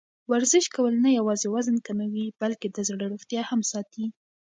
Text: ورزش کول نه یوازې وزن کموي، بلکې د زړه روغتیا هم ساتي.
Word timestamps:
ورزش 0.31 0.65
کول 0.75 0.93
نه 1.03 1.09
یوازې 1.19 1.47
وزن 1.55 1.77
کموي، 1.87 2.27
بلکې 2.41 2.67
د 2.71 2.77
زړه 2.87 3.03
روغتیا 3.13 3.41
هم 3.49 3.61
ساتي. 3.71 4.05